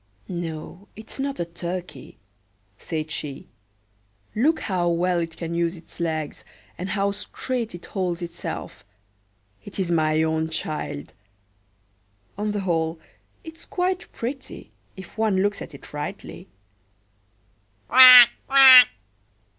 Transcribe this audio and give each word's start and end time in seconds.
"No, 0.27 0.87
it's 0.95 1.19
not 1.19 1.39
a 1.39 1.45
turkey," 1.45 2.17
said 2.79 3.11
she; 3.11 3.47
"look 4.33 4.61
how 4.61 4.89
well 4.89 5.19
it 5.19 5.37
can 5.37 5.53
use 5.53 5.77
its 5.77 5.99
legs, 5.99 6.43
and 6.75 6.89
how 6.89 7.11
straight 7.11 7.75
it 7.75 7.85
holds 7.85 8.23
itself. 8.23 8.83
It 9.63 9.77
is 9.77 9.91
my 9.91 10.23
own 10.23 10.49
child! 10.49 11.13
On 12.35 12.49
the 12.51 12.61
whole 12.61 12.99
it's 13.43 13.65
quite 13.67 14.11
pretty, 14.11 14.71
if 14.97 15.19
one 15.19 15.43
looks 15.43 15.61
at 15.61 15.75
it 15.75 15.93
rightly. 15.93 16.47